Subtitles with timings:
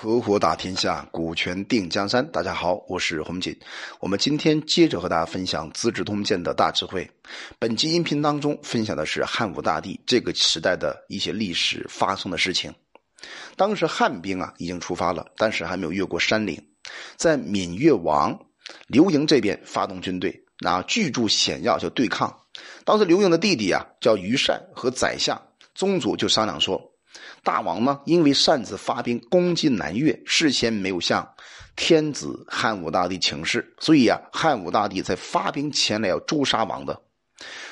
[0.00, 2.24] 合伙打天下，股权定江山。
[2.30, 3.58] 大家好，我是洪锦。
[3.98, 7.10] 我们今天接着和大家分享《资治通鉴》的大智慧。
[7.58, 12.72] 本期音频当中分享的是汉武大帝这个时代的一些历史发生的事情。
[13.56, 16.64] 当时汉兵啊已经出发了，但是还没有越过山岭，
[17.16, 18.38] 在闽越王
[18.86, 22.32] 刘盈这边发动军队，那聚驻险要就对抗。
[22.84, 25.42] 当时刘盈的弟弟啊叫于善和宰相
[25.74, 26.87] 宗祖就商量说。
[27.42, 31.26] 大王呢，因为擅自发兵攻击南越，事先没有向
[31.76, 37.00] 天子汉武大帝请示，所以啊，汉武大帝在发兵前来要诛杀王的。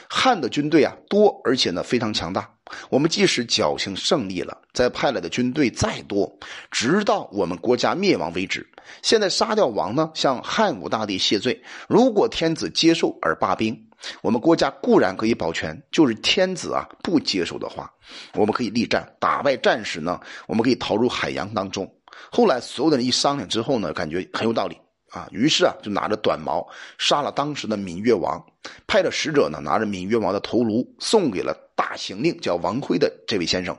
[0.08, 2.48] 汉的军队啊多，而且呢非常强大。
[2.88, 6.38] 我们即使侥幸胜利了，再派来的军队再多，
[6.70, 8.68] 直到我们国家灭亡为止。
[9.02, 11.60] 现在杀掉王呢，向汉武大帝谢罪。
[11.88, 13.82] 如果天子接受而罢兵。
[14.22, 17.92] 我们国家固然可以保全，就是天子啊不接受的话，
[18.34, 21.90] 我们可以力战，打败战士呢，我们可以逃入海洋当中。
[22.30, 24.76] 后来所有的人一商量之后呢，感觉很有道理
[25.10, 26.66] 啊，于是啊就拿着短矛
[26.98, 28.44] 杀了当时的闽越王，
[28.86, 33.76] 派了使者呢拿着闽越王的头颅送给了大行令叫王辉的这位先生。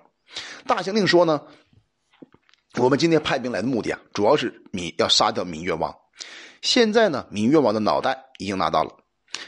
[0.66, 1.42] 大行令说呢，
[2.76, 5.94] 我们今天派兵来的目的啊，主要是闽要杀掉闽越王。
[6.62, 8.92] 现在呢，闽越王的脑袋已经拿到了。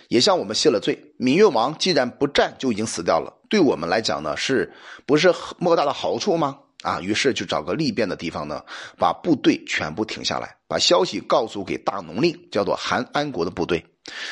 [0.09, 1.13] 也向我们谢了罪。
[1.17, 4.73] 闽越王既然不战，就已经死掉了，对我们来讲呢，是
[5.05, 6.59] 不是莫大的好处吗？
[6.81, 8.63] 啊，于是就找个利便的地方呢，
[8.97, 13.85] 把部队全部停下来，把消息告诉给大农令，叫做韩安国的部队，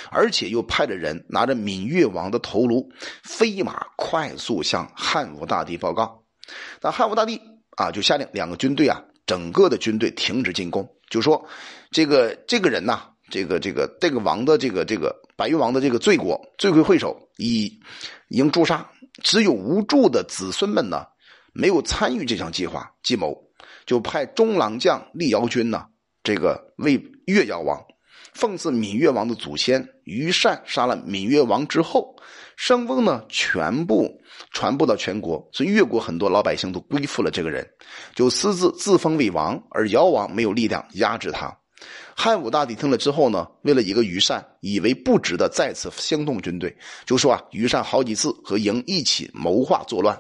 [0.10, 2.90] 而且又派着人拿着闽越王的头颅，
[3.24, 6.24] 飞马快速向汉武大帝报告。
[6.82, 7.42] 那汉武大帝
[7.76, 11.46] 啊，就下令两个军队啊，整个的军队停止进攻，就说
[11.92, 13.10] 这个这个人呐。
[13.30, 17.66] 这个这个这个王的这个这个白玉王的这个罪过，罪魁祸首已
[18.30, 18.90] 已经诛杀，
[19.24, 21.06] 只有无助的子孙们呢，
[21.54, 23.38] 没有参与这项计划计谋，
[23.86, 25.86] 就派中郎将厉尧君呢，
[26.24, 27.84] 这个为越妖王，
[28.34, 32.16] 奉祀闽越王的祖先于善杀了闽越王之后，
[32.56, 34.10] 声风呢全部
[34.52, 37.68] 传播到全国，所以越国很多老百姓都归附了这个人，
[38.16, 41.56] 就私自自封为王，而尧王没有力量压制他。
[42.16, 50.20] 汉武大帝听了之后呢，为了一个于善，以为不值得再次兴动军队，就说啊，于善好几次和赢一起谋划作乱，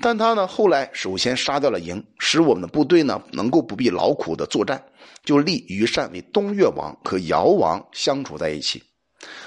[0.00, 4.84] 但他呢后来首先杀掉了赢，使我们的部队呢能够不必劳苦的作战，
[5.22, 8.82] 就立于善为东越王和尧王相处在一起。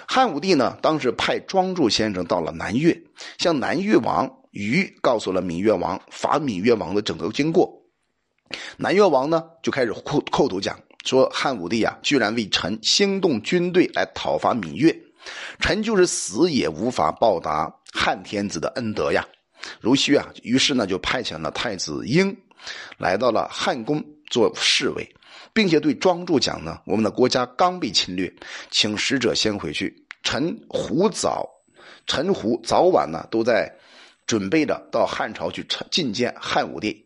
[0.08, 2.98] 汉武帝呢当时派庄助先生到了南越，
[3.38, 7.70] 向南越王于告诉了闽越王伐闽越王的整个经过，
[8.78, 10.80] 南越王呢就开始叩叩头讲。
[11.04, 14.96] 说汉武帝啊，居然为臣兴动军队来讨伐闽越，
[15.60, 19.26] 臣就是死也无法报答汉天子的恩德呀。
[19.80, 22.36] 如须啊，于是呢就派遣了太子婴，
[22.98, 25.16] 来到了汉宫做侍卫，
[25.54, 28.32] 并且对庄助讲呢：我们的国家刚被侵略，
[28.70, 30.06] 请使者先回去。
[30.24, 31.50] 臣胡早，
[32.06, 33.72] 臣胡早晚呢都在
[34.28, 37.06] 准备着到汉朝去觐见汉武帝。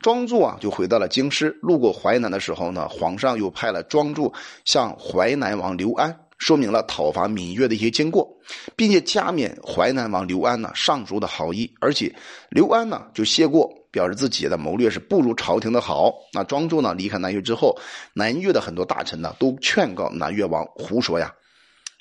[0.00, 1.56] 庄助啊，就回到了京师。
[1.62, 4.32] 路过淮南的时候呢，皇上又派了庄助
[4.64, 8.28] 向淮南王刘安说明了讨伐闽越的一些经过，
[8.76, 11.72] 并且加冕淮南王刘安呢上书的好意。
[11.80, 12.14] 而且
[12.50, 16.12] 刘安呢就谢过，表示自己的谋略是不如朝廷的好。
[16.32, 17.78] 那庄助呢离开南越之后，
[18.12, 21.32] 南越的很多大臣呢都劝告南越王胡说呀，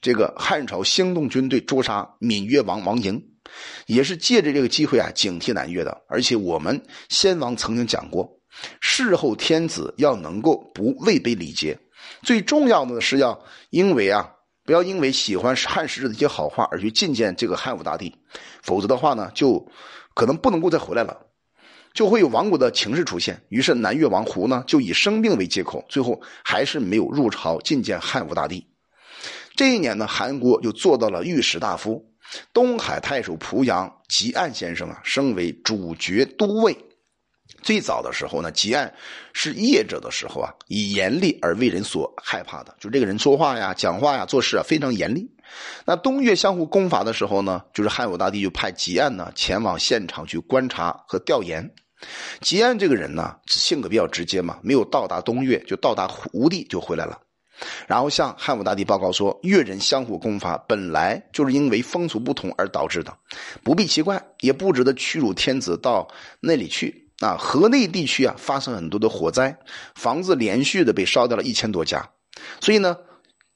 [0.01, 3.23] 这个汉朝兴动军队诛杀闽越王王营。
[3.85, 6.01] 也是借着这个机会啊，警惕南越的。
[6.07, 8.29] 而且我们先王曾经讲过，
[8.79, 11.77] 事后天子要能够不违背礼节，
[12.21, 14.29] 最重要的是要因为啊，
[14.65, 18.15] 不要因为喜欢汉使者的一些好话而去觐见这个汉武大帝，
[18.61, 19.67] 否则的话呢，就
[20.13, 21.17] 可能不能够再回来了，
[21.93, 23.43] 就会有亡国的情势出现。
[23.49, 28.67] 于是南越王胡呢，就以生病为借口，最后还是没有入朝觐见汉武大帝。
[29.55, 32.12] 这一年呢，韩国又做到了御史大夫。
[32.51, 36.77] 东海太守濮阳吉安先生啊，升为主角都尉。
[37.61, 38.93] 最早的时候呢，吉安
[39.31, 42.75] 是业者的时候啊，以严厉而为人所害怕的。
[42.79, 45.29] 就这个人说话呀、讲话呀、做事啊，非常严厉。
[45.85, 51.69] 那东越相互攻伐的时候呢，就是汉武大帝就派吉安呢前往现场去观察和调研。
[52.41, 57.17] 吉安这个人呢，性格比较直接嘛，没有到达东越，就到达胡地就回来了。
[57.87, 63.15] 然后向汉武大帝报告说，越人相互攻伐，本来就是因为风俗不同而导致的，
[63.63, 66.07] 不必奇怪，也不值得屈辱天子到
[66.39, 67.01] 那里去。
[67.19, 69.55] 啊，河内地区啊，发生很多的火灾，
[69.95, 72.05] 房子连续的被烧掉了一千多家，
[72.59, 72.97] 所以呢，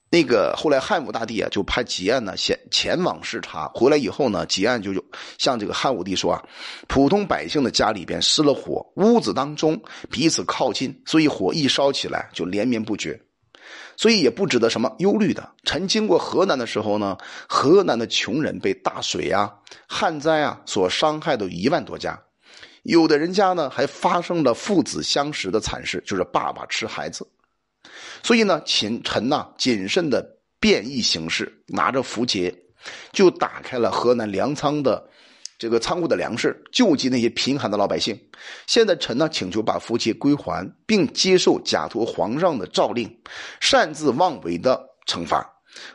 [0.09, 3.69] 那个后来汉武大帝啊，就派吉安呢前前往视察。
[3.73, 5.03] 回来以后呢，吉安就有
[5.37, 6.41] 向这个汉武帝说啊，
[6.87, 9.77] 普通百姓的家里边失了火，屋子当中
[10.09, 13.19] 彼此靠近，所以火一烧起来就连绵不绝，
[13.95, 15.49] 所以也不值得什么忧虑的。
[15.63, 17.17] 臣经过河南的时候呢，
[17.47, 19.53] 河南的穷人被大水啊、
[19.87, 22.19] 旱灾啊所伤害的一万多家，
[22.83, 27.27] 有的人家呢还发生了父子相食的惨事，就是爸爸吃孩子。
[28.23, 30.25] 所以呢，秦臣呐谨慎的
[30.59, 32.53] 变异行事，拿着符节，
[33.11, 35.09] 就打开了河南粮仓的
[35.57, 38.19] 这个仓库的粮食，救济那些贫寒的老百姓。
[38.67, 43.19] 现在臣呢请求把符节归还，并接受假托皇上的诏令，
[43.59, 45.47] 擅自妄为的惩罚。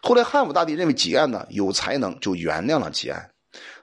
[0.02, 3.28] 后来汉武大帝认为吉安呢有才能，就原谅了吉安。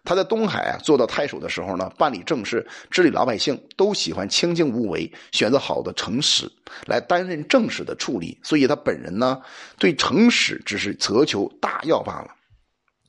[0.04, 6.50] 他在东海啊做到太守的时候呢，办理政事、治理老百姓，都喜欢清静无为，选择好的城史
[6.88, 8.38] 来担任政事的处理。
[8.42, 9.40] 所以他本人呢，
[9.78, 12.30] 对城史只是责求大要罢了，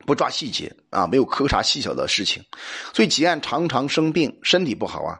[0.06, 2.42] 不抓细节啊，没有苛查细小的事情。
[2.94, 5.18] 所以吉安常常生病，身体不好啊。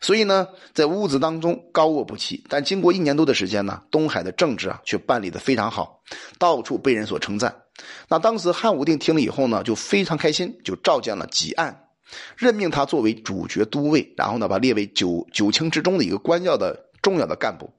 [0.00, 2.44] 所以呢，在屋子当中高卧不起。
[2.48, 6.02] 但经过一年多的时间呢，东海的政治啊却办理的非常好，
[6.38, 7.54] 到处被人所称赞。
[8.08, 11.84] 那当时汉武帝听了以后呢，就非常开心，就召见了吉安，
[12.36, 17.72] 任命他作为主角都尉，然后呢，把列为九九卿之中的一个官要的重要的干部。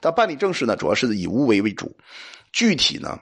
[0.00, 1.94] 他办理政事呢，主要是以无为为主，
[2.52, 3.18] 具体呢，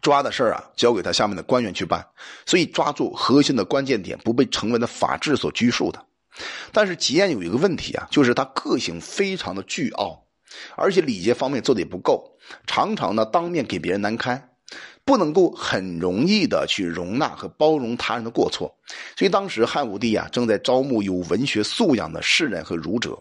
[0.00, 2.06] 抓的事儿啊，交给他下面的官员去办，
[2.44, 6.04] 所以抓住核心的关键点，不被成文的法制所拘束的。
[6.72, 10.24] 但是吉安有一个问题啊，就是他个性非常的倨傲，
[10.76, 12.36] 而且礼节方面做的也不够，
[12.66, 14.50] 常常呢当面给别人难堪。
[15.04, 18.74] 不能够很容易的去容纳和包容他人的过错，
[19.16, 23.16] 所以当时汉武帝啊正在招募有文学素养的士人和儒者，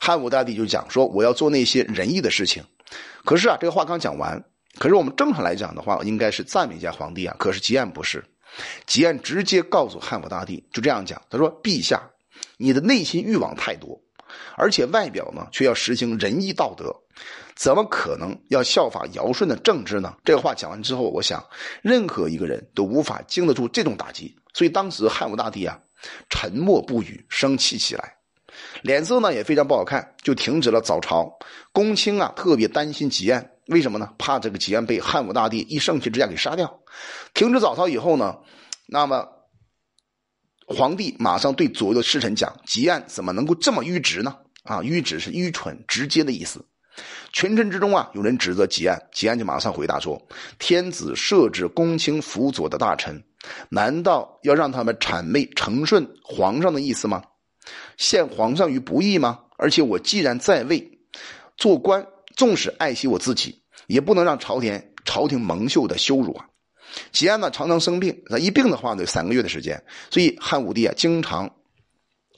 [0.00, 2.64] 汉武大帝就讲说我要做那些仁义的事情。
[3.24, 4.44] 可是啊这个话刚讲完，
[4.78, 8.24] 可是我们正常来讲的话应该是赞美一下皇帝啊，可是吉安不是，
[8.86, 12.02] 吉安直接告诉汉武大帝就这样讲，他说陛下，
[12.56, 14.00] 你的内心欲望太多。
[14.56, 16.90] 而且外表呢，却要实行仁义道德，
[17.54, 20.16] 怎么可能要效法尧舜的政治呢？
[20.24, 21.44] 这个话讲完之后，我想
[21.82, 24.34] 任何一个人都无法经得住这种打击。
[24.54, 25.78] 所以当时汉武大帝啊，
[26.30, 28.14] 沉默不语，生气起来，
[28.80, 31.30] 脸色呢也非常不好看，就停止了早朝。
[31.70, 34.12] 公卿啊特别担心吉安，为什么呢？
[34.18, 36.80] 怕这个吉安被汉武大帝一盛气之下给杀掉。
[37.34, 38.36] 停止早朝以后呢，
[38.86, 39.28] 那么。
[40.64, 44.34] 皇帝马上对左右的侍臣讲：“吉安怎么能够这么愚直呢？
[44.62, 46.64] 啊，愚直是愚蠢、直接的意思。
[47.32, 50.22] 群臣之中啊，有人指责吉安，吉安就马上回答说
[50.58, 53.22] ：‘天子设置公卿辅佐的大臣，
[53.68, 57.22] 难道要让他们谄媚承顺皇上的意思吗？
[57.98, 59.40] 陷皇上于不义吗？
[59.58, 61.00] 而且我既然在位，
[61.58, 62.06] 做官，
[62.36, 66.46] 纵使爱惜我自己，也不能让朝廷朝廷蒙羞的羞辱啊！’”
[67.10, 71.50] 吉安呢常常生病，那一病的话呢，三个月的时间，所以汉武帝啊经常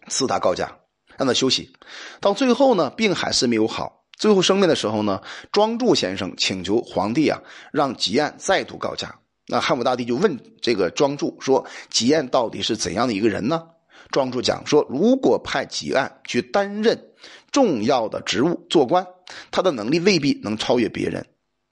[0.09, 0.77] 赐他告假，
[1.17, 1.73] 让他休息。
[2.21, 4.05] 到最后呢，病还是没有好。
[4.17, 5.21] 最后生病的时候呢，
[5.51, 7.41] 庄助先生请求皇帝啊，
[7.73, 9.19] 让吉安再度告假。
[9.49, 13.63] 那汉武大帝就问这个庄助说：“吉安到底是怎样的一个人呢？”
[14.11, 17.13] 庄助讲说：“如果派吉安去担任
[17.51, 19.05] 重要的职务做官，
[19.55, 21.25] 他的能力未必能超越别人。”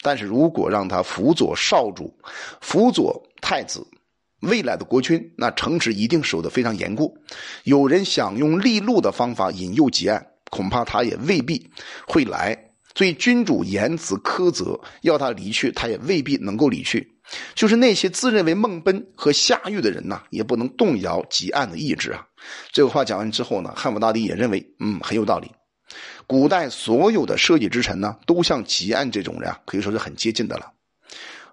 [0.04, 2.12] 但是如果让他辅佐少主，
[2.60, 3.86] 辅佐太子，
[4.40, 7.16] 未来的国君，那城池一定守得非常严固。
[7.64, 11.70] 有人想用利禄的方法引诱吉安，恐怕他也未必
[12.06, 12.56] 会来。
[12.94, 17.08] 所以君主言辞苛责，要他离去，他也未必能够离去。
[17.54, 22.26] 就是那些自认为孟奔和夏玉的人呐，也不能动摇吉安的意志啊。
[22.72, 25.48] 这个话讲完之后呢，汉武大帝也认为，嗯，很有道理。
[26.26, 30.72] 古代所有的社稷之臣呢，都像吉安这种人啊，可以说是很接近的了。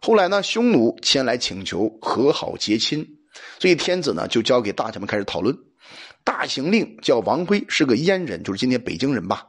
[0.01, 3.05] 后来呢，匈奴前来请求和好结亲，
[3.59, 5.55] 所以天子呢就交给大臣们开始讨论。
[6.23, 9.45] 大行令叫王辉，是个燕人，就是今天北京人吧，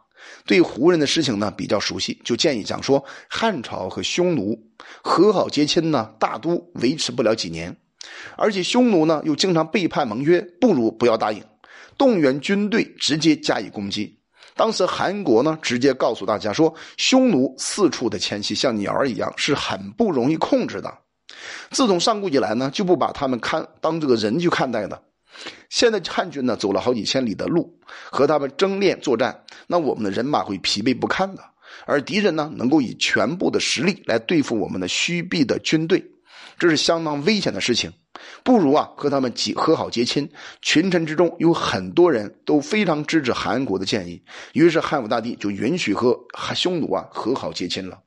[0.46, 4.58] 对胡人的事情呢比较熟悉，就建议讲说汉朝和匈奴
[5.02, 7.76] 和好结亲呢，大都维持不了几年，
[8.36, 11.44] 而且匈奴呢又经常背叛盟约，不如不要答应，
[11.98, 14.19] 动员军队直接加以攻击。
[14.56, 20.92] 当时韩国呢，直接告诉大家说，匈奴四处的迁徙，像鸟儿一样，是很不容易控制的。
[21.70, 25.00] 自从上古以来呢，就不把他们看当这个人去看待的。
[25.68, 27.72] 现在汉军呢，走了好几千里的路，
[28.10, 31.42] 和他们争练作战，那我们的人马会疲惫不堪的。
[31.86, 36.04] 而敌人呢，能够以全部的实力来对付我们的虚臂的军队，
[36.58, 37.90] 这是相当危险的事情。
[38.42, 40.30] 不如啊，和他们结和好结亲。
[40.62, 44.22] 群臣之中有很多人都非常支持韩国的建议，
[44.52, 46.18] 于是汉武大帝就允许和
[46.54, 47.98] 匈奴啊和好结亲了。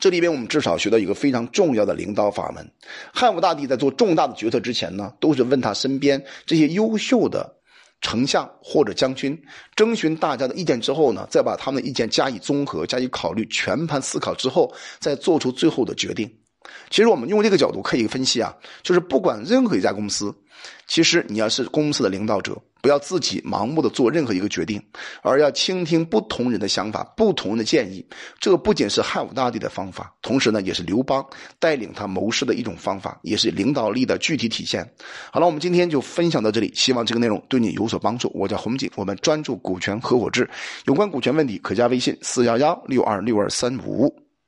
[0.00, 2.68] 这里边我们至少学到一个非常重要的领导法门。
[3.12, 7.54] 汉武大帝在做重大的决策之前呢，都是问他身边这些优秀的
[8.00, 9.40] 丞相或者将军，
[9.76, 16.28] 征询大家的意见之后呢，再把他们的意见加以综合、加以考虑、全盘思考之后，再做出最后的决定。
[16.90, 20.34] 其实我们用这个角度可以分析啊，就是不管任何一家公司，
[20.86, 22.56] 其实你要是公司的领导者。
[22.82, 24.82] 不要自己盲目的做任何一个决定，
[25.22, 28.04] 而要倾听不同人的想法、不同人的建议。
[28.40, 31.24] 这个不仅是汉武大帝的方法，同时呢，也是刘邦
[31.60, 34.84] 带领他谋士的一种方法，也是领导力的具体体现。
[35.30, 38.28] 好了，我们今天就分享到这里，希望这个内容对你有所帮助。
[38.34, 40.50] 我叫洪景，我们专注股权合伙制，
[40.86, 44.21] 有关股权问题可加微信四幺幺六二六二三五。